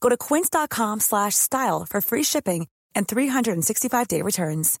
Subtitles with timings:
[0.00, 4.78] Go to quince.com/style for free shipping and 365-day returns.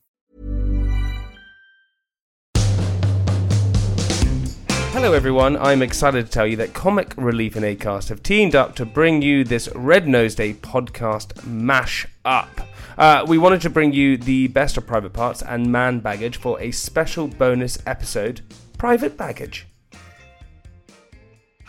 [4.92, 5.56] Hello, everyone.
[5.56, 9.22] I'm excited to tell you that Comic Relief and Acast have teamed up to bring
[9.22, 12.60] you this Red Nose Day podcast mash up.
[12.98, 16.60] Uh, we wanted to bring you the best of private parts and man baggage for
[16.60, 18.42] a special bonus episode
[18.76, 19.69] Private Baggage.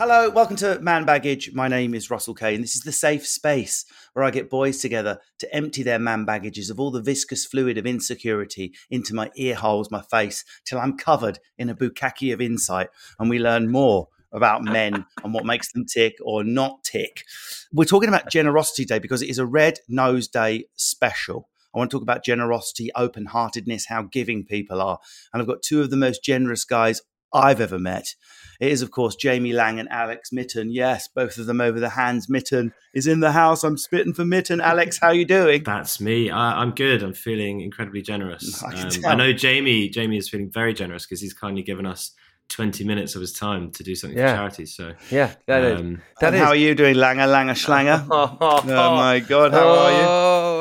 [0.04, 1.54] Hello, welcome to Man Baggage.
[1.54, 4.80] My name is Russell Kane, and this is the safe space where I get boys
[4.80, 9.30] together to empty their man baggages of all the viscous fluid of insecurity into my
[9.36, 13.70] ear holes, my face, till I'm covered in a bukkake of insight, and we learn
[13.70, 17.24] more about men and what makes them tick or not tick.
[17.72, 21.48] We're talking about Generosity Day because it is a Red Nose Day special.
[21.76, 24.98] I want to talk about generosity, open heartedness, how giving people are.
[25.32, 28.16] And I've got two of the most generous guys I've ever met.
[28.62, 30.68] It is, of course, Jamie Laing and Alex Mytton.
[30.70, 32.28] Yes, both of them over the hands.
[32.28, 33.64] Mytton is in the house.
[33.64, 34.62] I'm spitting for Mytton.
[34.62, 35.64] Alex, how you doing?
[35.64, 36.30] That's me.
[36.30, 37.02] I, am good.
[37.02, 38.64] I'm feeling incredibly generous.
[38.64, 39.90] I, um, I know Jamie.
[39.90, 42.12] Jamie is feeling very generous because he's kindly given us
[42.50, 44.34] 20 minutes of his time to do something yeah.
[44.34, 44.66] for charity.
[44.68, 48.06] So, yeah, that um, is, that How are you doing, Langer, Langer, Schlanger?
[48.12, 50.61] oh, my God, how are you?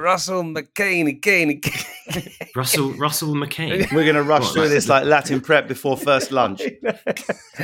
[0.00, 1.60] Russell McCain again.
[2.56, 3.92] Russell Russell McCain.
[3.92, 6.62] We're going to rush what, through this like Latin prep before first lunch.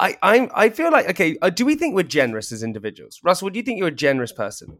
[0.00, 1.36] I I'm, I feel like okay.
[1.42, 3.50] Uh, do we think we're generous as individuals, Russell?
[3.50, 4.78] Do you think you're a generous person?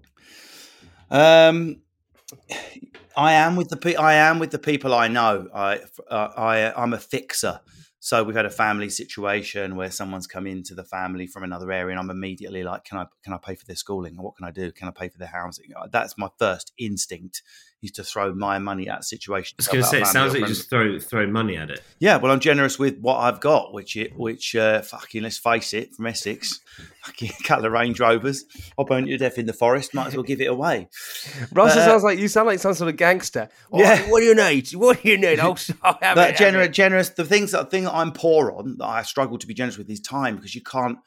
[1.10, 1.82] Um,
[3.16, 5.48] I am with the pe- I am with the people I know.
[5.54, 5.80] I
[6.10, 7.60] uh, I I'm a fixer.
[8.04, 11.92] So we've had a family situation where someone's come into the family from another area,
[11.96, 14.20] and I'm immediately like, "Can I can I pay for their schooling?
[14.20, 14.72] What can I do?
[14.72, 17.44] Can I pay for their housing?" That's my first instinct
[17.82, 19.56] is to throw my money at a situation.
[19.58, 21.82] I was going to say, it sounds like you just throw throw money at it.
[21.98, 25.74] Yeah, well, I'm generous with what I've got, which it, which uh, fucking let's face
[25.74, 26.60] it, from Essex,
[27.04, 28.44] fucking a couple of Range Rovers.
[28.78, 29.94] I'll burn you to death in the forest.
[29.94, 30.88] Might as well give it away.
[31.52, 33.48] Russell uh, sounds like you sound like some sort of gangster.
[33.72, 34.08] Oh, yeah.
[34.08, 34.70] What do you need?
[34.70, 35.40] What do you need?
[35.40, 37.10] I'll, I'll have that it, generous, generous.
[37.10, 39.90] The things that thing that I'm poor on, that I struggle to be generous with,
[39.90, 40.98] is time because you can't.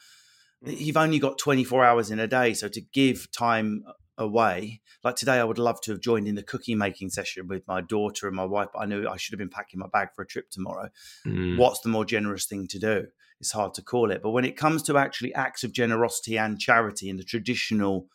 [0.66, 3.84] You've only got 24 hours in a day, so to give time
[4.18, 4.82] away.
[5.04, 7.82] Like today, I would love to have joined in the cookie making session with my
[7.82, 10.22] daughter and my wife, but I knew I should have been packing my bag for
[10.22, 10.90] a trip tomorrow.
[11.26, 11.58] Mm.
[11.58, 13.08] What's the more generous thing to do?
[13.40, 14.22] It's hard to call it.
[14.24, 18.08] But when it comes to actually acts of generosity and charity in the traditional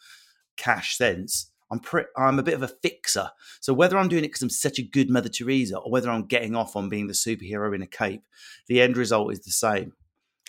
[0.57, 3.31] cash sense, I'm pre- I'm a bit of a fixer.
[3.61, 6.27] So whether I'm doing it because I'm such a good Mother Teresa or whether I'm
[6.27, 8.25] getting off on being the superhero in a cape,
[8.67, 9.93] the end result is the same.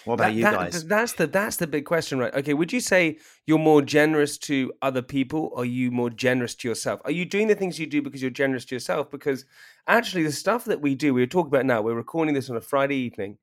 [0.05, 0.85] What about that, you guys?
[0.85, 2.33] that's the that's the big question, right?
[2.33, 6.55] Okay, would you say you're more generous to other people, or are you more generous
[6.55, 7.01] to yourself?
[7.05, 9.11] Are you doing the things you do because you're generous to yourself?
[9.11, 9.45] Because
[9.87, 11.81] actually, the stuff that we do, we're talking about now.
[11.81, 13.37] We're recording this on a Friday evening,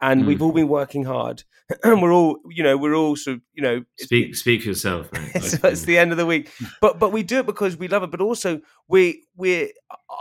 [0.00, 0.26] and mm.
[0.26, 1.44] we've all been working hard,
[1.84, 5.08] and we're all, you know, we're all sort of, you know, speak speak for yourself.
[5.12, 8.02] it's, it's the end of the week, but but we do it because we love
[8.02, 8.10] it.
[8.10, 9.72] But also, we we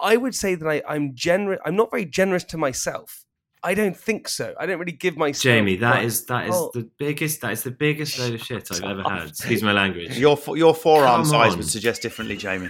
[0.01, 1.59] I would say that I, I'm generous.
[1.65, 3.25] I'm not very generous to myself
[3.61, 4.56] I don't think so.
[4.57, 5.41] I don't really give myself.
[5.41, 6.71] Jamie, that is that is oh.
[6.73, 7.41] the biggest.
[7.41, 9.27] That is the biggest load of shit I've ever had.
[9.29, 10.17] Excuse my language.
[10.17, 11.57] Your your forearm Come size on.
[11.57, 12.69] would suggest differently, Jamie.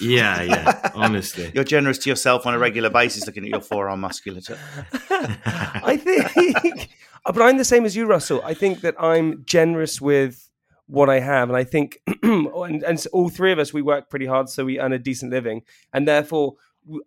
[0.00, 0.90] Yeah, yeah.
[0.94, 4.58] Honestly, you're generous to yourself on a regular basis, looking at your forearm musculature.
[5.10, 6.88] I think,
[7.26, 8.40] uh, but I'm the same as you, Russell.
[8.42, 10.48] I think that I'm generous with
[10.86, 11.48] what I have.
[11.50, 14.80] And I think, and, and all three of us, we work pretty hard, so we
[14.80, 16.54] earn a decent living, and therefore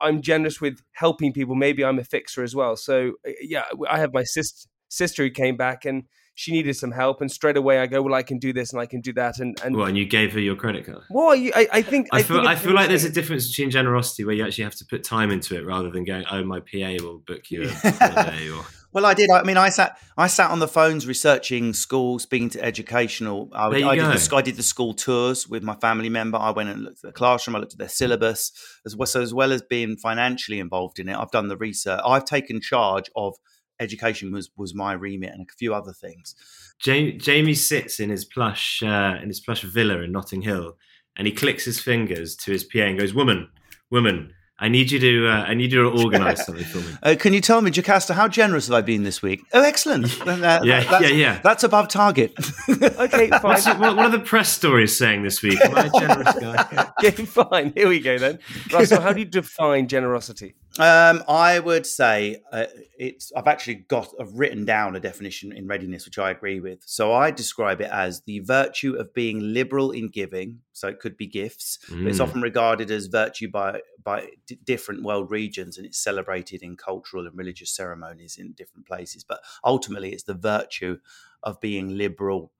[0.01, 1.55] I'm generous with helping people.
[1.55, 2.75] Maybe I'm a fixer as well.
[2.75, 6.03] So uh, yeah, I have my sister sister who came back and
[6.35, 8.81] she needed some help, and straight away I go, well, I can do this and
[8.81, 11.03] I can do that, and and well, and you gave her your credit card.
[11.09, 13.69] Well, you, I, I think I, I feel I feel like there's a difference between
[13.69, 16.59] generosity where you actually have to put time into it rather than going, oh, my
[16.59, 18.65] PA will book you a holiday or.
[18.93, 19.29] Well, I did.
[19.31, 19.97] I mean, I sat.
[20.15, 23.49] I sat on the phones researching schools, speaking to educational.
[23.53, 24.05] I, I did.
[24.05, 26.37] The, I did the school tours with my family member.
[26.37, 27.55] I went and looked at the classroom.
[27.55, 28.51] I looked at their syllabus,
[28.85, 29.07] as well.
[29.07, 32.01] So as well as being financially involved in it, I've done the research.
[32.05, 33.35] I've taken charge of
[33.79, 34.31] education.
[34.31, 36.35] Was was my remit and a few other things.
[36.79, 40.77] Jamie, Jamie sits in his plush uh, in his plush villa in Notting Hill,
[41.17, 43.49] and he clicks his fingers to his PA and goes, "Woman,
[43.89, 45.27] woman." I need you to.
[45.27, 46.97] Uh, I need you to organise something for me.
[47.03, 49.43] Uh, can you tell me, Jocasta, how generous have I been this week?
[49.51, 50.17] Oh, excellent.
[50.25, 51.41] yeah, yeah, yeah.
[51.43, 52.33] That's above target.
[52.69, 53.61] okay, fine.
[53.77, 55.59] what, what, are the press stories saying this week?
[55.59, 56.91] Am I a generous guy?
[56.97, 57.73] okay, fine.
[57.75, 58.39] Here we go then.
[58.71, 60.55] Russell, how do you define generosity?
[60.79, 62.65] Um, I would say uh,
[62.97, 63.31] it's.
[63.35, 64.09] I've actually got.
[64.19, 66.81] I've written down a definition in readiness, which I agree with.
[66.85, 70.61] So I describe it as the virtue of being liberal in giving.
[70.71, 72.03] So it could be gifts, mm.
[72.03, 76.63] but it's often regarded as virtue by by d- different world regions, and it's celebrated
[76.63, 79.23] in cultural and religious ceremonies in different places.
[79.23, 80.97] But ultimately, it's the virtue
[81.43, 82.51] of being liberal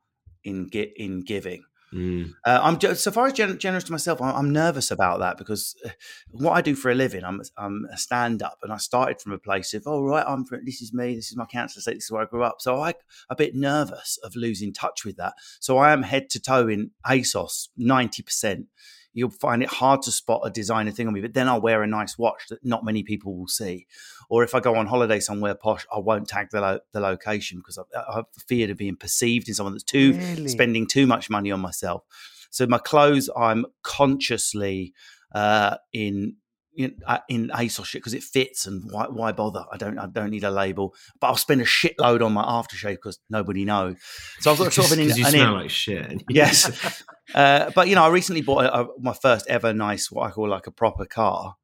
[0.44, 1.63] in in giving.
[1.94, 2.34] Mm.
[2.45, 4.22] Uh, I'm so far as gen- generous to myself.
[4.22, 5.90] I'm, I'm, nervous about that because uh,
[6.31, 9.31] what I do for a living, I'm, I'm a stand up, and I started from
[9.31, 12.06] a place of, oh right, I'm this is me, this is my council estate, this
[12.06, 12.56] is where I grew up.
[12.60, 12.95] So I
[13.30, 15.34] a bit nervous of losing touch with that.
[15.60, 18.68] So I am head to toe in ASOS, ninety percent
[19.13, 21.21] you'll find it hard to spot a designer thing on me.
[21.21, 23.88] But then I'll wear a nice watch that not many people will see.
[24.30, 27.60] Or if I go on holiday somewhere posh, I won't tag the, lo- the location
[27.60, 30.48] because I, I have feared of being perceived as someone that's too really?
[30.48, 32.04] spending too much money on myself.
[32.50, 34.94] So my clothes, I'm consciously
[35.33, 36.36] uh, in
[36.75, 39.65] in, uh, in ASOS shit because it fits and why, why bother?
[39.71, 42.95] I don't I don't need a label, but I'll spend a shitload on my aftershave
[42.95, 43.97] because nobody knows.
[44.39, 46.23] So I've got sort of an, you an smell in, like shit.
[46.29, 47.03] yes,
[47.33, 50.31] uh, but you know I recently bought a, a, my first ever nice what I
[50.31, 51.55] call like a proper car,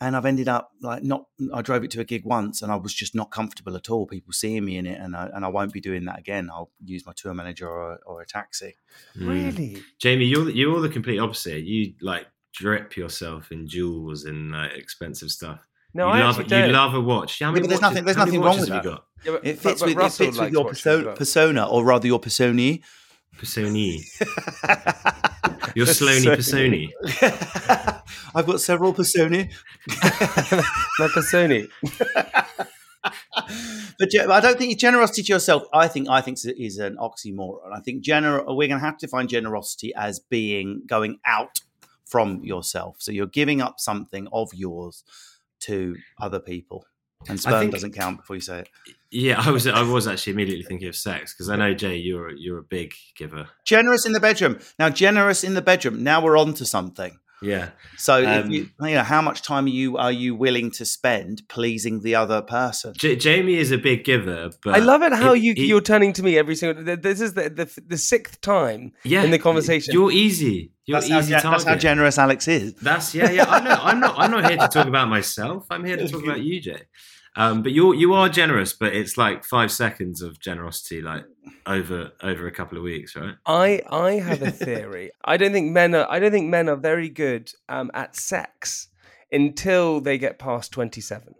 [0.00, 1.26] and I've ended up like not.
[1.54, 4.06] I drove it to a gig once and I was just not comfortable at all.
[4.06, 6.50] People seeing me in it, and I, and I won't be doing that again.
[6.52, 8.76] I'll use my tour manager or, or a taxi.
[9.16, 9.82] Really, mm.
[9.98, 11.62] Jamie, you're you're the complete opposite.
[11.62, 12.26] You like
[12.56, 15.60] drip yourself in jewels and uh, expensive stuff.
[15.94, 17.40] No, you I love, actually You love a watch.
[17.40, 18.04] Yeah, but there's nothing.
[18.04, 18.84] There's nothing wrong with that.
[18.84, 22.06] Yeah, but, it fits but, with but it fits with your persona, persona, or rather
[22.06, 22.78] your persona.
[23.38, 24.02] Personi.
[25.74, 26.90] Your Sloane Personi.
[28.34, 29.46] I've got several persona.
[30.98, 31.68] My personi.
[33.98, 35.64] but I don't think generosity to yourself.
[35.74, 37.74] I think I think is an oxymoron.
[37.74, 41.60] I think gener- we're going to have to find generosity as being going out
[42.06, 42.96] from yourself.
[43.00, 45.04] So you're giving up something of yours
[45.60, 46.86] to other people.
[47.28, 48.68] And sperm think, doesn't count before you say it.
[49.10, 52.30] Yeah, I was I was actually immediately thinking of sex because I know Jay, you're
[52.30, 53.48] you're a big giver.
[53.64, 54.58] Generous in the bedroom.
[54.78, 56.04] Now, generous in the bedroom.
[56.04, 57.18] Now we're on to something.
[57.42, 57.70] Yeah.
[57.98, 61.42] So, um, you, you, know, how much time are you are you willing to spend
[61.48, 62.94] pleasing the other person?
[62.96, 66.22] J- Jamie is a big giver, but I love it how you you're turning to
[66.22, 66.96] me every single.
[66.96, 69.92] This is the the, the sixth time yeah, in the conversation.
[69.92, 70.72] You're easy.
[70.86, 71.34] You're that's easy.
[71.34, 72.74] How, that's how generous Alex is.
[72.74, 73.44] That's yeah, yeah.
[73.48, 73.78] I know.
[73.82, 74.14] I'm not.
[74.16, 75.66] I'm not here to talk about myself.
[75.68, 76.82] I'm here to talk about you, Jay.
[77.34, 81.24] Um, but you you are generous, but it's like five seconds of generosity, like
[81.66, 83.34] over over a couple of weeks, right?
[83.44, 85.10] I I have a theory.
[85.24, 86.06] I don't think men are.
[86.08, 88.88] I don't think men are very good um, at sex
[89.30, 91.34] until they get past twenty seven.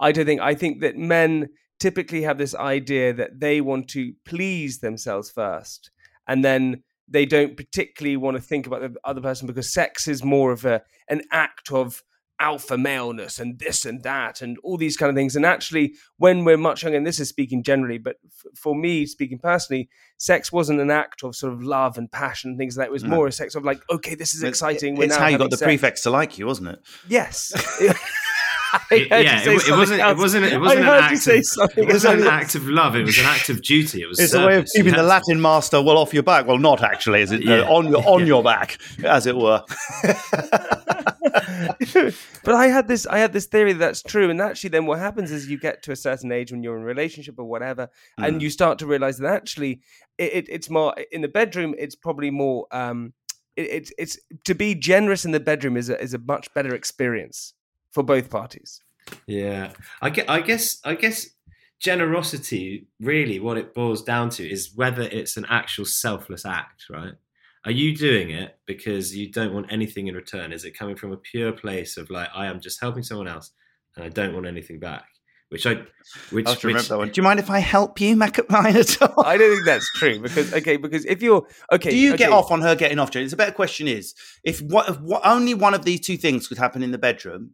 [0.00, 0.40] I don't think.
[0.40, 5.90] I think that men typically have this idea that they want to please themselves first,
[6.26, 10.24] and then they don't particularly want to think about the other person because sex is
[10.24, 12.02] more of a an act of
[12.40, 15.36] alpha maleness and this and that and all these kind of things.
[15.36, 19.06] And actually, when we're much younger, and this is speaking generally, but f- for me,
[19.06, 22.86] speaking personally, sex wasn't an act of sort of love and passion and things like
[22.86, 22.90] that.
[22.90, 23.10] It was no.
[23.10, 24.96] more a sex of like, okay, this is exciting.
[24.96, 25.66] It, it's how you got the sex.
[25.66, 26.80] prefix to like you, wasn't it?
[27.08, 27.52] Yes.
[28.90, 30.00] It, yeah, it, it, wasn't.
[30.00, 30.44] It wasn't.
[30.46, 31.26] It wasn't an act.
[31.26, 32.94] Of, it wasn't an act of love.
[32.96, 34.02] It was an act of duty.
[34.02, 34.18] It was.
[34.20, 34.44] It's service.
[34.44, 36.46] a way of keeping the Latin master well off your back.
[36.46, 37.22] Well, not actually.
[37.22, 37.60] Is it yeah.
[37.60, 38.26] uh, on your on yeah.
[38.26, 39.62] your back, as it were?
[42.44, 43.06] but I had this.
[43.06, 45.82] I had this theory that that's true, and actually, then what happens is you get
[45.84, 47.88] to a certain age when you're in a relationship or whatever,
[48.18, 48.26] mm.
[48.26, 49.80] and you start to realize that actually,
[50.18, 51.74] it, it's more in the bedroom.
[51.78, 52.66] It's probably more.
[52.70, 53.14] Um,
[53.56, 57.54] it's it's to be generous in the bedroom is a, is a much better experience
[57.94, 58.82] for both parties.
[59.26, 59.72] Yeah,
[60.02, 60.28] I get.
[60.28, 60.80] I guess.
[60.84, 61.30] I guess
[61.84, 67.12] generosity, really, what it boils down to is whether it's an actual selfless act, right?
[67.66, 70.52] Are you doing it because you don't want anything in return?
[70.52, 73.50] Is it coming from a pure place of like, I am just helping someone else
[73.96, 75.04] and I don't want anything back?
[75.50, 75.82] Which I,
[76.30, 77.08] which, I have remember which that one.
[77.08, 79.24] Do you mind if I help you, Macapine, at all?
[79.24, 82.50] I don't think that's true because okay, because if you're okay, Do you get off
[82.50, 83.24] on her getting off, Jane?
[83.24, 86.48] It's a better question is, if what, if what only one of these two things
[86.48, 87.50] could happen in the bedroom,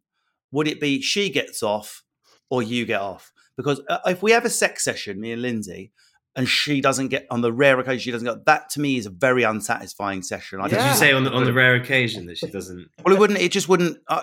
[0.52, 2.02] would it be she gets off
[2.49, 3.33] or you get off?
[3.57, 5.92] Because uh, if we have a sex session, me and Lindsay,
[6.37, 9.07] and she doesn't get on the rare occasion she doesn't get, that to me is
[9.07, 10.61] a very unsatisfying session.
[10.61, 12.88] I did you say on the on the rare occasion that she doesn't?
[13.04, 13.40] Well, it wouldn't.
[13.40, 13.99] It just wouldn't.
[14.07, 14.23] Uh,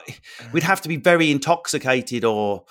[0.54, 2.64] we'd have to be very intoxicated or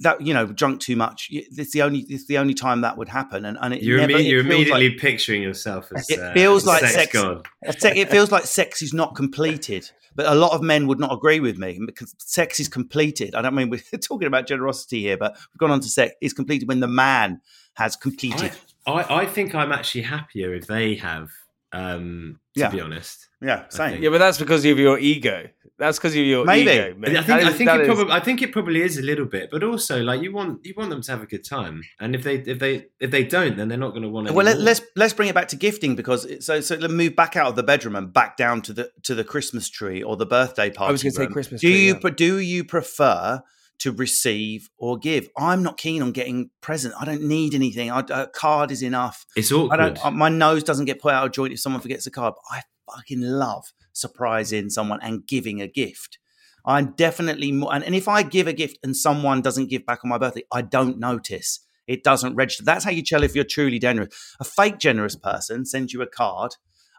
[0.00, 1.28] that you know drunk too much.
[1.30, 2.00] It's the only.
[2.08, 3.44] It's the only time that would happen.
[3.44, 6.66] And, and it You're, never, imme- you're immediately Like, picturing yourself as It uh, feels
[6.66, 7.46] like sex, sex- god.
[7.62, 9.90] it feels like sex is not completed.
[10.14, 13.34] But a lot of men would not agree with me because sex is completed.
[13.34, 16.14] I don't mean we're talking about generosity here, but we've gone on to sex.
[16.20, 17.40] Is completed when the man
[17.74, 18.52] has completed.
[18.86, 21.30] I, I, I think I'm actually happier if they have.
[21.72, 22.68] Um, to Yeah.
[22.68, 24.02] be honest, yeah, same.
[24.02, 25.48] yeah, but that's because of your ego.
[25.78, 26.70] That's because of your Maybe.
[26.70, 26.94] ego.
[26.98, 27.16] mate.
[27.16, 29.02] I think That I think that it is- probably I think it probably is a
[29.02, 31.82] little bit, but also like you want you want them to have a good time,
[31.98, 34.28] and if they if they if they don't, then they're not going to want.
[34.28, 34.32] To.
[34.34, 34.66] Well, let, any more.
[34.66, 37.46] let's let's bring it back to gifting because it, so so let's move back out
[37.48, 40.70] of the bedroom and back down to the to the Christmas tree or the birthday
[40.70, 40.90] party.
[40.90, 41.26] I was going to say.
[41.26, 41.86] Christmas Do tree.
[41.86, 42.10] you yeah.
[42.10, 43.42] do you prefer
[43.82, 45.28] to receive or give?
[45.38, 46.94] I'm not keen on getting present.
[46.98, 47.90] I don't need anything.
[47.90, 49.24] I, a card is enough.
[49.36, 49.76] It's I awkward.
[49.76, 50.04] don't.
[50.06, 52.34] uh, My nose doesn't get put out of joint if someone forgets a card.
[52.36, 52.62] But I
[52.94, 56.18] fucking love surprising someone and giving a gift.
[56.64, 57.74] I'm definitely more.
[57.74, 60.44] And, and if I give a gift and someone doesn't give back on my birthday,
[60.52, 61.60] I don't notice.
[61.88, 62.62] It doesn't register.
[62.64, 64.08] That's how you tell if you're truly generous.
[64.40, 66.52] A fake generous person sends you a card.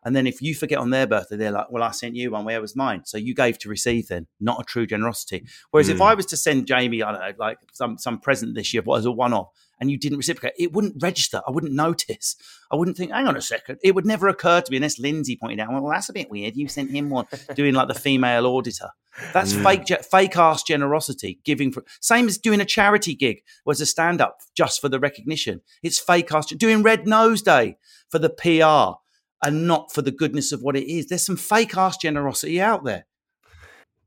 [0.06, 2.46] And then if you forget on their birthday, they're like, well, I sent you one.
[2.46, 3.04] Where was mine?
[3.06, 5.46] So you gave to receive then, not a true generosity.
[5.72, 6.06] Whereas if Mm.
[6.06, 8.98] I was to send Jamie, I don't know, like some, some present this year, what
[8.98, 11.42] was a one off, and you didn't reciprocate, it wouldn't register.
[11.48, 12.36] I wouldn't notice.
[12.72, 13.80] I wouldn't think, hang on a second.
[13.84, 16.56] It would never occur to me unless Lindsay pointed out, well, that's a bit weird.
[16.56, 18.90] You sent him one doing like the female auditor.
[19.32, 19.64] That's Mm.
[19.64, 21.40] fake, ge- fake ass generosity.
[21.46, 25.00] Giving for same as doing a charity gig was a stand up just for the
[25.00, 25.62] recognition.
[25.84, 27.78] It's fake ass doing Red Nose Day
[28.10, 29.00] for the PR
[29.44, 31.08] and not for the goodness of what it is.
[31.08, 33.06] There's some fake ass generosity out there.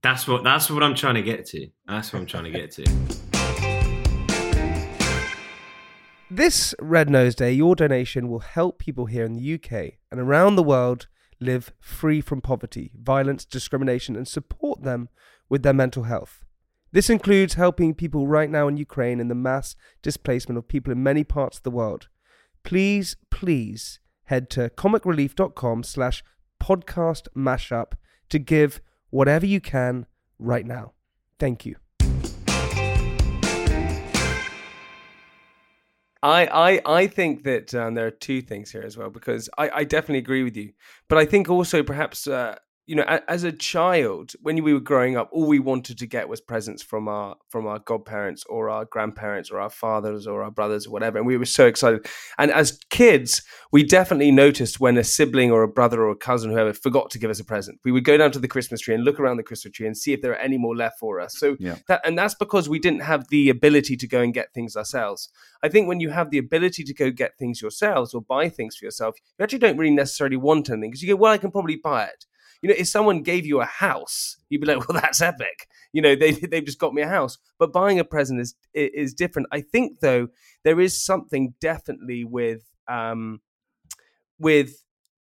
[0.02, 1.68] That's what that's what I'm trying to get to.
[1.86, 2.84] That's what I'm trying to get to.
[6.30, 10.56] This Red Nose Day, your donation will help people here in the UK and around
[10.56, 11.06] the world
[11.40, 15.08] live free from poverty, violence, discrimination, and support them
[15.48, 16.44] with their mental health.
[16.92, 21.02] This includes helping people right now in Ukraine and the mass displacement of people in
[21.02, 22.08] many parts of the world.
[22.64, 26.22] Please, please head to comicrelief.com slash
[26.60, 27.92] podcast mashup
[28.28, 28.80] to give
[29.10, 30.06] whatever you can
[30.38, 30.92] right now.
[31.38, 31.76] Thank you.
[36.22, 39.70] I, I, I think that um, there are two things here as well because I,
[39.70, 40.72] I definitely agree with you,
[41.08, 42.56] but I think also perhaps uh,
[42.86, 46.28] you know as a child when we were growing up, all we wanted to get
[46.28, 50.50] was presents from our from our godparents or our grandparents or our fathers or our
[50.50, 52.06] brothers or whatever, and we were so excited.
[52.38, 56.50] And as kids, we definitely noticed when a sibling or a brother or a cousin,
[56.50, 57.80] whoever, forgot to give us a present.
[57.84, 59.96] We would go down to the Christmas tree and look around the Christmas tree and
[59.96, 61.36] see if there are any more left for us.
[61.38, 61.76] So Yeah.
[61.88, 65.28] that and that's because we didn't have the ability to go and get things ourselves.
[65.62, 68.76] I think when you have the ability to go get things yourselves or buy things
[68.76, 71.50] for yourself, you actually don't really necessarily want anything because you go, well, I can
[71.50, 72.26] probably buy it.
[72.62, 75.68] You know, if someone gave you a house, you'd be like, well, that's epic.
[75.92, 77.38] You know, they they've just got me a house.
[77.58, 79.48] But buying a present is is different.
[79.52, 80.28] I think though
[80.64, 83.40] there is something definitely with um
[84.38, 84.82] with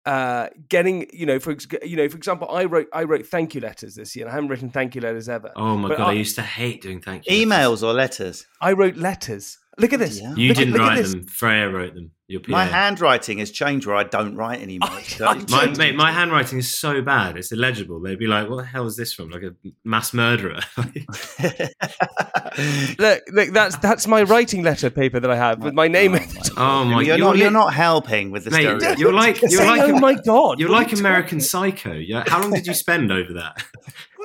[0.05, 3.61] uh getting you know for you know for example I wrote I wrote thank you
[3.61, 4.25] letters this year.
[4.25, 5.51] and I haven't written thank you letters ever.
[5.55, 7.45] Oh my But god, I, I- used to hate doing thank you.
[7.47, 7.81] letters.
[7.81, 8.45] Emails or letters?
[8.61, 9.57] I wrote letters.
[9.79, 10.19] Look at this.
[10.19, 10.33] Yeah.
[10.35, 11.23] You Look didn't look write them.
[11.27, 12.11] Freya wrote them.
[12.29, 14.89] Your My handwriting has changed where I don't write anymore.
[14.99, 18.01] It's- My, mate, my handwriting is so bad; it's illegible.
[18.01, 19.29] They'd be like, "What the hell is this from?
[19.29, 19.55] Like a
[19.85, 20.59] mass murderer?"
[22.99, 26.15] Look, look, that's that's my writing letter paper that I have with my name.
[26.15, 27.01] Oh, at the oh my!
[27.03, 28.97] you're, not, you're not helping with the Mate, stereotype.
[28.97, 30.59] you're like you're like oh my god!
[30.59, 31.93] you're like you American Psycho.
[31.93, 33.63] Yeah, how long did you spend over that?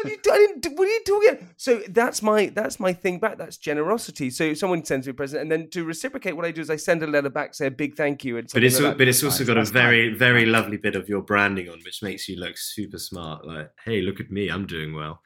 [0.02, 1.49] What are you, I didn't, what are you doing?
[1.56, 3.38] So that's my that's my thing back.
[3.38, 4.30] That's generosity.
[4.30, 6.76] So someone sends me a present, and then to reciprocate, what I do is I
[6.76, 9.23] send a letter back, say a big thank you, and But it's like but it's
[9.23, 12.37] also Nice, got a very very lovely bit of your branding on, which makes you
[12.37, 13.47] look super smart.
[13.47, 15.23] Like, hey, look at me, I'm doing well.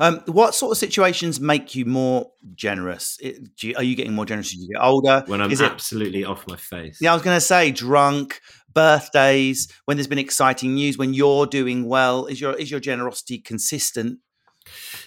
[0.00, 3.18] Um, what sort of situations make you more generous?
[3.20, 5.22] It, do you, are you getting more generous as you get older?
[5.26, 6.98] When I'm Is it, absolutely off my face.
[7.00, 8.40] yeah, I was going to say drunk,
[8.72, 12.26] birthdays, when there's been exciting news, when you're doing well.
[12.26, 14.18] Is your is your generosity consistent?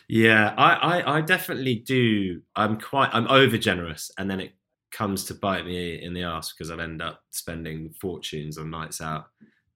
[0.07, 2.41] Yeah, I, I, I definitely do.
[2.55, 4.53] I'm quite, I'm over generous, and then it
[4.91, 9.01] comes to bite me in the ass because I'll end up spending fortunes on nights
[9.01, 9.25] out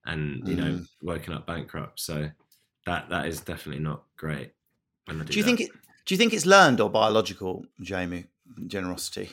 [0.06, 0.88] and you know Mm.
[1.02, 2.00] woken up bankrupt.
[2.00, 2.30] So
[2.86, 4.52] that that is definitely not great.
[5.10, 5.48] When I do, Do you that.
[5.48, 5.72] think it?
[6.06, 8.26] Do you think it's learned or biological, Jamie?
[8.68, 9.30] Generosity.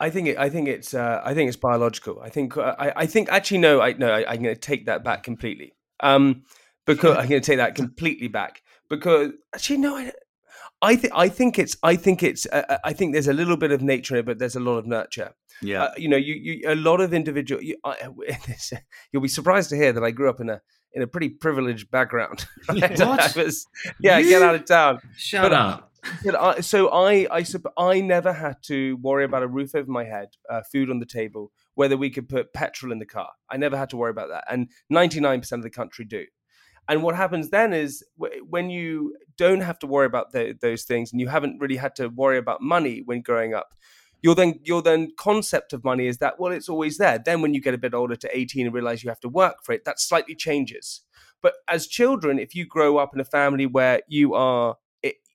[0.00, 2.20] I think it, I think it's uh, I think it's biological.
[2.22, 4.86] I think uh, I, I think actually no I no I, I'm going to take
[4.86, 5.74] that back completely.
[6.00, 6.44] Um,
[6.86, 10.12] because I'm going to take that completely back because actually no I.
[10.82, 13.70] I think I think it's I think it's uh, I think there's a little bit
[13.70, 15.34] of nature in it, but there's a lot of nurture.
[15.60, 15.84] Yeah.
[15.84, 17.62] Uh, you know, you, you a lot of individual.
[17.62, 18.08] You, I,
[19.12, 21.90] you'll be surprised to hear that I grew up in a in a pretty privileged
[21.90, 22.46] background.
[22.68, 22.90] right?
[22.98, 23.36] What?
[23.36, 23.66] I was,
[24.00, 25.00] yeah, get out of town.
[25.16, 25.86] Shut but- up.
[26.24, 27.44] But I, so I, I,
[27.76, 31.04] I never had to worry about a roof over my head, uh, food on the
[31.04, 33.28] table, whether we could put petrol in the car.
[33.50, 36.24] I never had to worry about that, and ninety nine percent of the country do.
[36.88, 40.84] And what happens then is w- when you don't have to worry about tho- those
[40.84, 43.68] things, and you haven't really had to worry about money when growing up.
[44.22, 47.18] Your then your then concept of money is that well, it's always there.
[47.18, 49.64] Then when you get a bit older to eighteen and realize you have to work
[49.64, 51.02] for it, that slightly changes.
[51.42, 54.76] But as children, if you grow up in a family where you are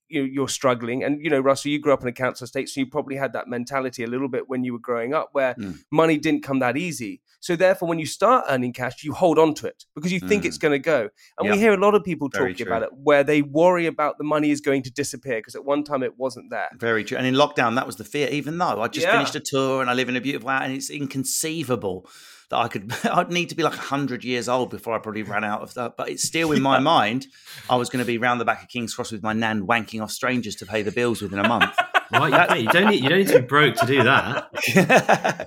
[0.07, 2.85] you're struggling, and you know, Russell, you grew up in a council estate, so you
[2.85, 5.79] probably had that mentality a little bit when you were growing up, where Mm.
[5.91, 7.21] money didn't come that easy.
[7.39, 10.43] So therefore, when you start earning cash, you hold on to it because you think
[10.43, 10.47] Mm.
[10.47, 11.09] it's going to go.
[11.37, 11.51] And Yeah.
[11.51, 12.73] we hear a lot of people Very talking true.
[12.75, 15.83] about it, where they worry about the money is going to disappear because at one
[15.83, 16.69] time it wasn't there.
[16.79, 17.17] Very true.
[17.17, 18.29] And in lockdown, that was the fear.
[18.29, 19.11] Even though I just Yeah.
[19.13, 22.09] finished a tour and I live in a beautiful house, and it's inconceivable
[22.49, 22.91] that I could.
[23.05, 25.97] I'd need to be like hundred years old before I probably ran out of that.
[25.97, 27.27] But it's still in my mind.
[27.69, 30.01] I was going to be round the back of King's Cross with my nan wanking
[30.01, 31.75] off strangers to pay the bills within a month.
[32.11, 34.49] Right, you, you don't need you don't need to be broke to do that.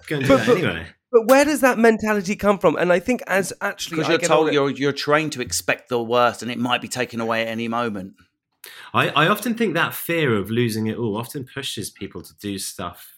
[0.07, 0.87] Go and do But- that but- anyway.
[1.11, 2.77] But where does that mentality come from?
[2.77, 6.43] And I think as actually Because you're told you're you're trained to expect the worst,
[6.43, 8.13] and it might be taken away at any moment.
[8.93, 12.59] I, I often think that fear of losing it all often pushes people to do
[12.59, 13.18] stuff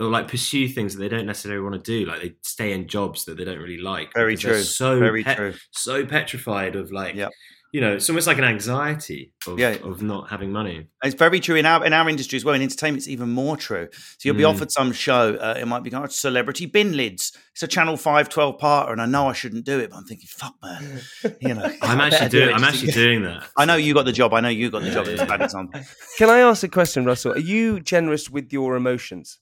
[0.00, 2.06] or like pursue things that they don't necessarily want to do.
[2.06, 4.12] Like they stay in jobs that they don't really like.
[4.14, 4.60] Very true.
[4.62, 5.54] So Very pet- true.
[5.72, 7.30] So petrified of like, Yep.
[7.72, 9.76] you know, it's almost like an anxiety of, Yeah.
[9.84, 10.88] of not having money.
[11.04, 12.54] It's very true in our in our industry as well.
[12.56, 13.88] In entertainment, it's even more true.
[13.92, 14.50] So you'll be Mm.
[14.50, 15.34] offered some show.
[15.34, 17.32] Uh, it might be going, oh, celebrity bin lids.
[17.52, 20.04] It's a Channel 5 12 parter, and I know I shouldn't do it, but I'm
[20.04, 21.00] thinking, fuck, man.
[21.40, 22.48] You know, I'm actually doing.
[22.50, 23.44] it I'm actually get- doing that.
[23.56, 24.34] I know you got the job.
[24.34, 25.06] I know you got the Yeah, job.
[25.08, 25.36] It's a yeah.
[25.36, 25.80] bad example.
[26.18, 27.32] Can I ask a question, Russell?
[27.32, 29.38] Are you generous with your emotions?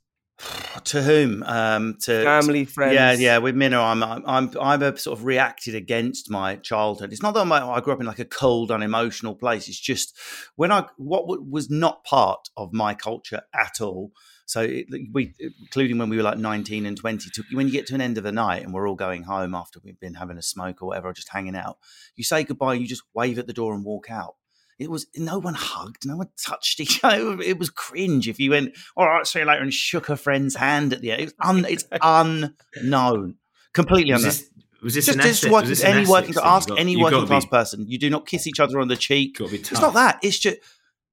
[0.85, 1.43] To whom?
[1.43, 2.95] Um, to Family, friends?
[2.95, 3.39] Yeah, yeah.
[3.39, 7.13] With Minna, I'm, I'm, I'm, I'm a sort of reacted against my childhood.
[7.13, 9.69] It's not that I'm, I grew up in like a cold, unemotional place.
[9.69, 10.17] It's just
[10.57, 14.13] when I, what was not part of my culture at all.
[14.47, 17.87] So it, we, including when we were like 19 and 20, to, when you get
[17.87, 20.37] to an end of the night and we're all going home after we've been having
[20.37, 21.79] a smoke or whatever, or just hanging out,
[22.17, 22.75] you say goodbye.
[22.75, 24.35] You just wave at the door and walk out.
[24.83, 27.41] It was no one hugged, no one touched each other.
[27.41, 28.29] It was cringe.
[28.29, 31.13] If you went, all right, see you later, and shook a friend's hand at the
[31.13, 33.37] end, it's, un, it's unknown,
[33.73, 34.25] completely unknown.
[34.29, 34.49] this,
[34.83, 37.45] was this Just, just working, was this any working to ask got- any working class
[37.45, 37.85] be- person.
[37.89, 39.37] You do not kiss each other on the cheek.
[39.41, 40.19] It's not that.
[40.23, 40.59] It's just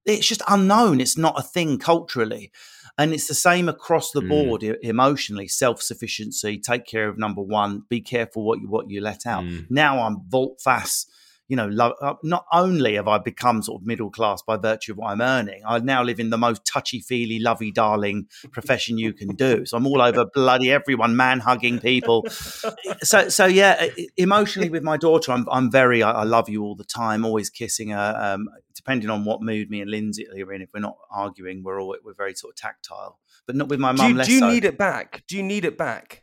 [0.06, 1.00] it's just unknown.
[1.00, 2.50] It's not a thing culturally.
[2.98, 4.28] And it's the same across the Mm.
[4.28, 9.00] board emotionally, self sufficiency, take care of number one, be careful what you what you
[9.00, 9.44] let out.
[9.44, 9.66] Mm.
[9.70, 11.08] Now I'm vault fast,
[11.50, 14.92] you know, lo- uh, not only have I become sort of middle class by virtue
[14.92, 18.96] of what I'm earning, I now live in the most touchy feely, lovey darling profession
[18.98, 19.66] you can do.
[19.66, 22.24] So I'm all over bloody everyone, man hugging people.
[23.02, 26.76] so so yeah, emotionally with my daughter, I'm I'm very I, I love you all
[26.76, 28.16] the time, always kissing her.
[28.16, 31.82] Um, depending on what mood me and Lindsay are in, if we're not arguing, we're
[31.82, 33.18] all we're very sort of tactile.
[33.46, 34.10] But not with my Do mum.
[34.12, 34.50] you, less do you so.
[34.50, 35.24] need it back?
[35.26, 36.22] Do you need it back?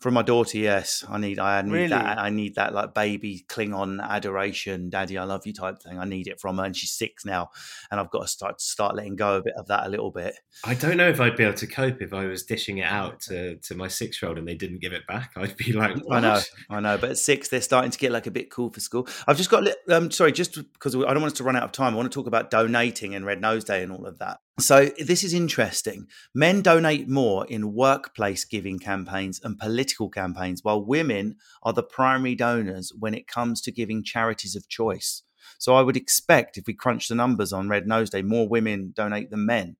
[0.00, 1.38] From my daughter, yes, I need.
[1.38, 1.88] I need Really?
[1.88, 2.18] that.
[2.18, 5.98] I need that like baby Klingon adoration, "Daddy, I love you" type thing.
[5.98, 7.50] I need it from her, and she's six now,
[7.90, 10.34] and I've got to start start letting go a bit of that a little bit.
[10.64, 13.20] I don't know if I'd be able to cope if I was dishing it out
[13.22, 15.32] to, to my six year old and they didn't give it back.
[15.36, 16.98] I'd be like, I know, I know.
[16.98, 19.06] But at six, they're starting to get like a bit cool for school.
[19.26, 19.68] I've just got.
[19.88, 21.92] Um, sorry, just because I don't want us to run out of time.
[21.92, 24.38] I want to talk about donating and Red Nose Day and all of that.
[24.60, 26.06] So this is interesting.
[26.34, 32.34] Men donate more in workplace giving campaigns and political campaigns, while women are the primary
[32.34, 35.22] donors when it comes to giving charities of choice.
[35.58, 38.92] So I would expect if we crunch the numbers on Red Nose Day, more women
[38.94, 39.76] donate than men.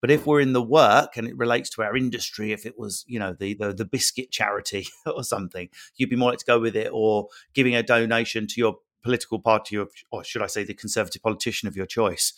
[0.00, 3.04] But if we're in the work and it relates to our industry, if it was,
[3.06, 6.60] you know, the the, the biscuit charity or something, you'd be more likely to go
[6.60, 10.64] with it, or giving a donation to your political party of, or should I say,
[10.64, 12.32] the conservative politician of your choice.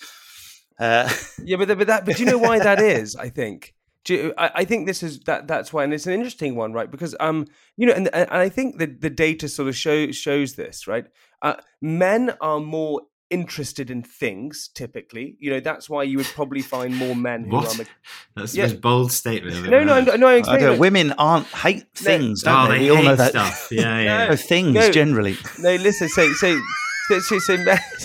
[0.78, 1.08] Uh,
[1.44, 3.16] Yeah, but but that but do you know why that is?
[3.16, 3.74] I think.
[4.08, 6.88] You, I, I think this is that that's why, and it's an interesting one, right?
[6.88, 10.54] Because um, you know, and, and I think that the data sort of show, shows
[10.54, 11.06] this, right?
[11.42, 14.68] Uh, men are more interested in things.
[14.72, 17.74] Typically, you know, that's why you would probably find more men who What?
[17.74, 17.78] are.
[17.82, 17.90] me-
[18.36, 18.66] That's Yeah.
[18.66, 19.68] the most bold statement.
[19.68, 19.94] No, no.
[19.94, 20.28] I'm, no.
[20.28, 22.78] I'm I don't- women aren't hate things, Oh, don't they?
[22.78, 23.30] they We all know hate that.
[23.30, 23.68] stuff.
[23.72, 24.28] Yeah, yeah.
[24.28, 24.90] No, things No.
[24.92, 25.36] generally.
[25.58, 26.08] No, listen.
[26.08, 26.60] So, so,
[27.08, 27.56] so, so, so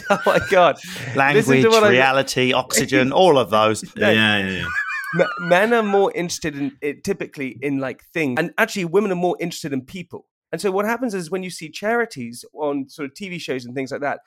[0.10, 0.78] oh my god,
[1.16, 3.84] Language, to what I- reality, oxygen, all of those.
[3.98, 4.66] yeah, yeah, yeah,
[5.16, 5.26] yeah.
[5.40, 9.36] Men are more interested in it typically in like things and actually women are more
[9.42, 13.14] interested in people and so what happens is when you see charities on sort of
[13.14, 14.20] tv shows and things like that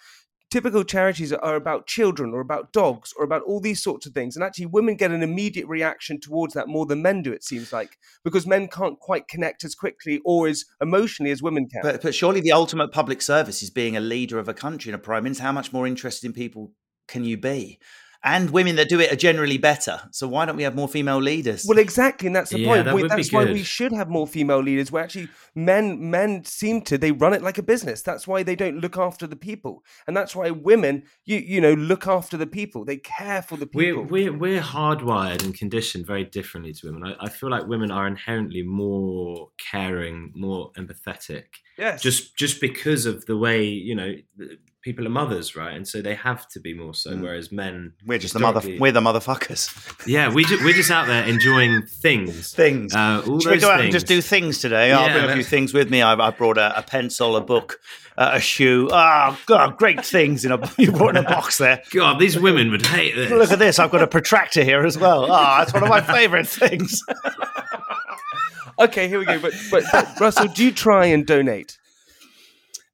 [0.54, 4.36] typical charities are about children or about dogs or about all these sorts of things
[4.36, 7.72] and actually women get an immediate reaction towards that more than men do it seems
[7.72, 12.02] like because men can't quite connect as quickly or as emotionally as women can But,
[12.02, 15.02] but surely the ultimate public service is being a leader of a country and a
[15.02, 15.42] prime minister.
[15.42, 16.70] How much more interested in people
[17.08, 17.80] can you be?
[18.26, 20.00] And women that do it are generally better.
[20.10, 21.66] So why don't we have more female leaders?
[21.68, 22.84] Well, exactly, and that's the Yeah, point.
[22.86, 24.90] that We- that's why we should have more female leaders.
[24.90, 28.00] Where actually men men seem to they run it like a business.
[28.00, 31.74] That's why they don't look after the people, and that's why women you you know
[31.74, 32.84] look after the people.
[32.86, 33.80] They care for the people.
[33.80, 34.38] We're, people.
[34.38, 37.04] we're, we're hardwired and conditioned very differently to women.
[37.20, 41.44] I, I feel like women are inherently more caring, more empathetic,
[41.76, 45.74] yes, just just because of the way you know the- people are mothers, right?
[45.74, 47.10] And so they have to be more so.
[47.12, 47.22] Mm.
[47.22, 48.60] Whereas men, we're just the mother.
[48.78, 50.06] We're the motherfuckers.
[50.06, 52.52] yeah, we ju- we're just out there enjoying things.
[52.52, 52.94] Things.
[52.94, 54.92] Uh, all Should we those go out and just do things today?
[54.92, 56.02] I'll Yeah, bring a few things with me.
[56.02, 57.80] I, I brought a, a pencil, a book,
[58.18, 58.90] uh, a shoe.
[58.92, 61.82] Oh, God, great things in a you brought in a box there.
[61.90, 63.30] God, these women would hate this.
[63.30, 63.78] Look at this.
[63.78, 65.32] I've got a protractor here as well.
[65.32, 67.02] Ah, that's one of my favourite things.
[68.78, 69.38] okay, here we go.
[69.40, 71.78] But, but but Russell, do you try and donate?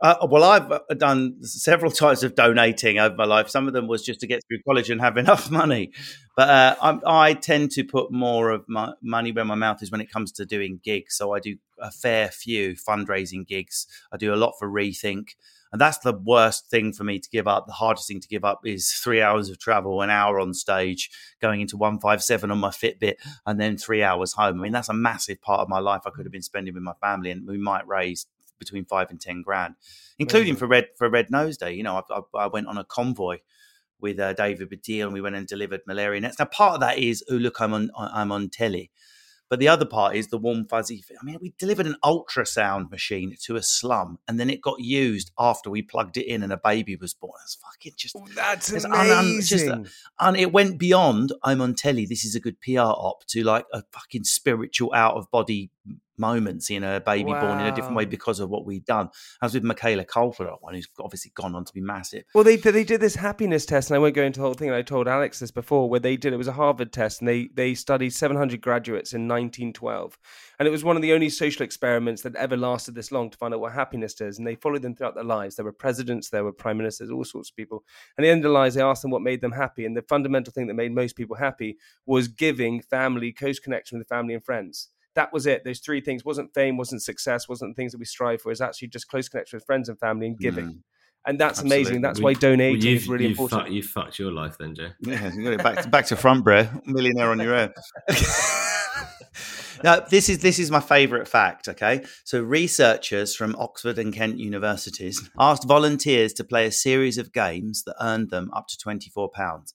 [0.02, 3.50] Uh, well, I've uh, done several types of donating over my life.
[3.50, 5.92] Some of them was just to get through college and have enough money.
[6.36, 10.00] But uh, I tend to put more of my money where my mouth is when
[10.00, 11.16] it comes to doing gigs.
[11.16, 13.86] So I do a fair few fundraising gigs.
[14.10, 15.34] I do a lot for Rethink.
[15.72, 17.66] And that's the worst thing for me to give up.
[17.66, 21.10] The hardest thing to give up is three hours of travel, an hour on stage,
[21.40, 24.58] going into 157 on my Fitbit, and then three hours home.
[24.58, 26.82] I mean, that's a massive part of my life I could have been spending with
[26.82, 28.26] my family, and we might raise
[28.60, 29.74] between five and 10 grand,
[30.20, 31.72] including for Red, for Red Nose Day.
[31.72, 33.38] You know, I, I, I went on a convoy
[34.00, 36.38] with uh, David Baddiel and we went and delivered malaria nets.
[36.38, 38.90] Now, part of that is, oh, look, I'm on, I'm on telly.
[39.50, 41.02] But the other part is the warm fuzzy.
[41.20, 45.32] I mean, we delivered an ultrasound machine to a slum, and then it got used
[45.36, 47.32] after we plugged it in, and a baby was born.
[47.42, 48.16] That's fucking just.
[48.36, 49.18] That's It's un- amazing.
[49.18, 49.84] un- it's just a-
[50.20, 51.32] And it went beyond.
[51.42, 52.06] I'm on telly.
[52.06, 55.72] This is a good PR op to like a fucking spiritual out of body
[56.20, 59.08] moments in a baby born in a different way because of what we've done.
[59.40, 62.24] I was with Michaela Coel, one who's obviously gone on to be massive.
[62.34, 64.68] Well, they they did this happiness test, and I won't go into the whole thing.
[64.68, 67.28] and I told Alex this before, where they did it was a Harvard test, and
[67.28, 70.18] they they studied 700 graduates in 1912,
[70.58, 73.38] and it was one of the only social experiments that ever lasted this long to
[73.38, 74.38] find out what happiness does.
[74.38, 75.56] And they followed them throughout their lives.
[75.56, 77.84] There were presidents, there were prime ministers, all sorts of people.
[78.16, 79.96] And at the end of their lives, they asked them what made them happy, and
[79.96, 84.34] the fundamental thing that made most people happy was giving, family, close connection with family
[84.34, 84.88] and friends.
[85.14, 85.64] That was it.
[85.64, 88.52] Those three things wasn't fame, wasn't success, wasn't the things that we strive for.
[88.52, 90.66] It's actually just close connection with friends and family and giving.
[90.66, 90.78] Mm.
[91.26, 91.76] And that's Absolutely.
[91.76, 92.00] amazing.
[92.00, 93.62] That's Well, why donating well, is really you've important.
[93.62, 94.90] Fuck, you fucked your life then, Joe.
[95.00, 96.66] Yeah, you got it back to, back to front, bro.
[96.86, 97.72] Millionaire on your own.
[99.84, 101.68] now, this is this is my favourite fact.
[101.68, 107.32] Okay, so researchers from Oxford and Kent universities asked volunteers to play a series of
[107.34, 109.74] games that earned them up to twenty four pounds.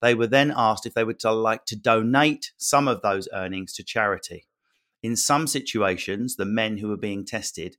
[0.00, 3.82] They were then asked if they would like to donate some of those earnings to
[3.82, 4.46] charity.
[5.04, 7.76] In some situations, the men who were being tested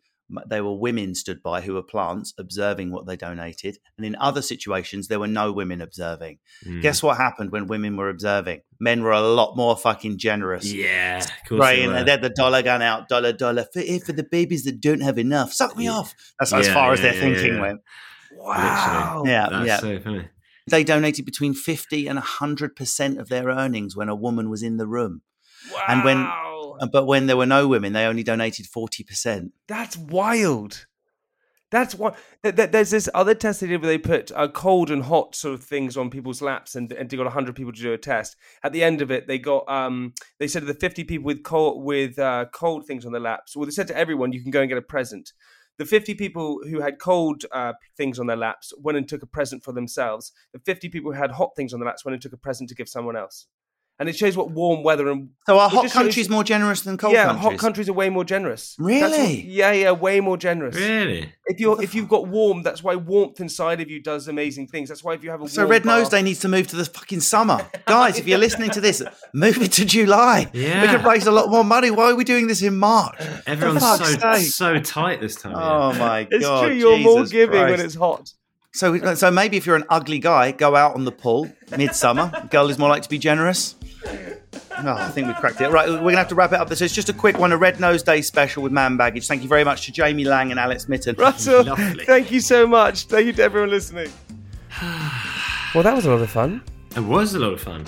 [0.48, 3.78] there were women stood by who were plants observing what they donated.
[3.98, 6.40] And in other situations, there were no women observing.
[6.66, 6.82] Mm.
[6.82, 8.62] Guess what happened when women were observing?
[8.80, 10.66] Men were a lot more fucking generous.
[10.74, 14.14] Yeah, of course Right, they they had the dollar gun out, dollar, dollar for, for
[14.14, 15.54] the babies that don't have enough.
[15.54, 15.92] Suck me Yeah.
[16.00, 16.16] off.
[16.40, 17.82] That's as Yeah, far as yeah, their yeah, thinking went.
[18.32, 19.24] wow.
[19.26, 19.80] Yeah, That's yeah.
[19.80, 20.30] so funny.
[20.68, 24.88] They donated between 50 and 100% of their earnings when a woman was in the
[24.88, 25.22] room.
[25.88, 26.45] And when- Wow.
[26.92, 29.52] But when there were no women, they only donated 40%.
[29.68, 30.86] That's wild.
[31.72, 32.16] That's what.
[32.44, 35.36] Th- th- there's this other test they did where they put uh, cold and hot
[35.36, 37.98] sort of things on people's laps, and, and they got hundred people to do a
[37.98, 38.38] test.
[38.64, 41.44] At the end of it, they got um, they said to the fifty people with
[41.44, 43.56] cold with uh, cold things on their laps.
[43.56, 45.34] Well, they said to everyone, you can go and get a present.
[45.78, 49.28] The fifty people who had cold uh, things on their laps went and took a
[49.28, 50.32] present for themselves.
[50.54, 52.70] The fifty people who had hot things on their laps went and took a present
[52.70, 53.48] to give someone else.
[53.98, 56.82] And it shows what warm weather and So are hot just shows- countries more generous
[56.82, 57.44] than cold yeah, countries?
[57.44, 58.76] hot countries are way more generous.
[58.78, 59.46] That's what- Really?
[59.48, 60.76] yeah, yeah, way more generous.
[60.76, 61.32] Really?
[61.46, 64.90] If you're if you've got warm, that's why warmth inside of you does amazing things.
[64.90, 66.76] That's why if you have a So warm Red Nose Day needs to move to
[66.76, 67.66] the fucking summer.
[67.86, 69.02] Guys, if you're listening to this,
[69.34, 70.50] move it to July.
[70.52, 70.98] Yeah, We Yeah.
[70.98, 71.90] could raise a lot more money.
[71.90, 73.16] Why are we doing this in March?
[73.22, 74.48] Uh, everyone's so sake.
[74.52, 75.54] so tight this time.
[75.56, 76.00] Oh year.
[76.00, 76.34] my god!
[76.34, 76.74] it's true.
[76.74, 78.34] You're more Jesus giving when it's hot.
[78.74, 82.30] So, so maybe if you're an ugly guy, go out on the pool midsummer.
[82.52, 83.76] Girl is more likely to be generous.
[84.84, 85.70] No, I think we've cracked it.
[85.70, 86.74] Right, we're gonna have to wrap it up.
[86.74, 89.28] So it's just a quick one, a Red Nose Day special with Man Baggage.
[89.28, 91.18] Thank you very much to Jamie Laing and Alex Mytton.
[91.18, 92.06] Russell, Lovely.
[92.06, 93.06] thank you so much.
[93.06, 94.12] Thank you to everyone listening.
[95.74, 96.62] well, that was a lot of fun.
[96.96, 97.86] It was a lot of fun.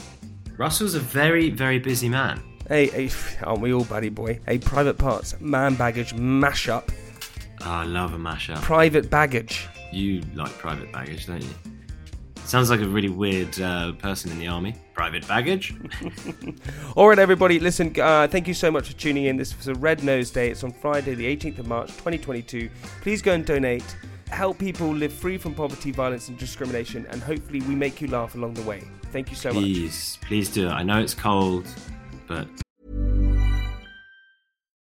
[0.58, 2.42] Russell's a very, very busy man.
[2.68, 3.10] Hey, hey,
[3.44, 4.40] aren't we all, buddy boy?
[4.48, 6.90] A private parts man baggage mashup.
[7.62, 8.62] Oh, I love a mashup.
[8.62, 9.68] Private baggage.
[9.92, 11.50] You like private baggage, don't you?
[12.48, 14.74] Sounds like a really weird uh, person in the army.
[14.94, 15.76] Private baggage?
[16.96, 19.36] All right, everybody, listen, uh, thank you so much for tuning in.
[19.36, 20.50] This was a Red Nose Day.
[20.50, 22.70] It's on Friday, the 18th of March, 2022.
[23.02, 23.84] Please go and donate.
[24.30, 28.36] Help people live free from poverty, violence, and discrimination, and hopefully, we make you laugh
[28.36, 28.82] along the way.
[29.12, 29.64] Thank you so much.
[29.64, 30.72] Please, please do it.
[30.72, 31.68] I know it's cold,
[32.30, 32.48] but